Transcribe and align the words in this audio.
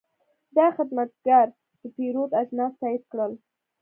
دا 0.57 0.65
خدمتګر 0.77 1.47
د 1.79 1.81
پیرود 1.95 2.31
اجناس 2.41 2.73
تایید 2.81 3.03
کړل. 3.11 3.31